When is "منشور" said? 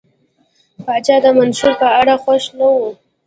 1.37-1.73